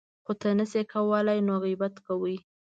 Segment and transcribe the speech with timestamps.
[0.25, 2.37] خو نه شي کولی نو غیبت کوي.